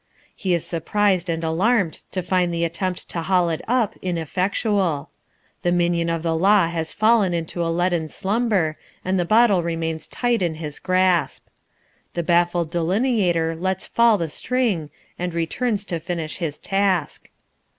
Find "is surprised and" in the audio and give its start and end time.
0.55-1.43